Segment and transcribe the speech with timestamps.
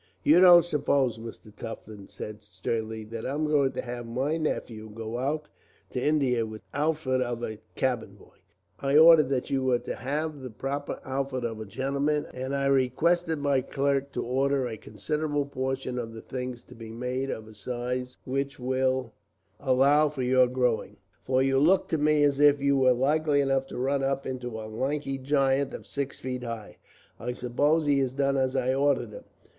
[0.23, 1.55] "You don't suppose," Mr.
[1.55, 5.47] Tufton said sternly, "that I'm going to have my nephew go out
[5.91, 8.37] to India with the outfit of a cabin boy.
[8.79, 12.65] I ordered that you were to have the proper outfit of a gentleman, and I
[12.65, 17.47] requested my clerk to order a considerable portion of the things to be made of
[17.47, 19.13] a size which will
[19.59, 23.67] allow for your growing, for you look to me as if you were likely enough
[23.67, 26.77] to run up into a lanky giant, of six feet high.
[27.19, 29.25] I suppose he has done as I ordered him.